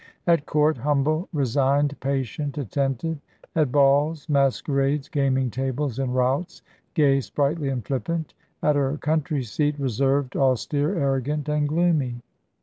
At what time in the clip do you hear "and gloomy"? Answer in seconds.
11.49-12.15